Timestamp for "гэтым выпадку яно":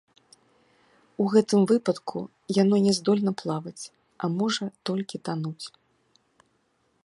1.33-2.75